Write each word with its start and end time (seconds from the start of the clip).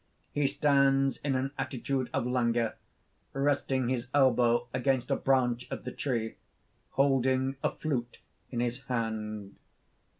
He 0.31 0.47
stands 0.47 1.17
in 1.17 1.35
an 1.35 1.51
attitude 1.59 2.09
of 2.11 2.25
languor, 2.25 2.75
resting 3.33 3.87
his 3.89 4.07
elbow 4.15 4.65
against 4.73 5.11
a 5.11 5.15
branch 5.15 5.67
of 5.69 5.83
the 5.83 5.91
tree, 5.91 6.37
holding 6.93 7.57
a 7.61 7.69
flute 7.69 8.19
in 8.49 8.61
his 8.61 8.79
hand. 8.85 9.57